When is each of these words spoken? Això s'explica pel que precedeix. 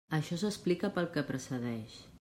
Això 0.17 0.37
s'explica 0.43 0.91
pel 0.97 1.11
que 1.17 1.27
precedeix. 1.31 2.05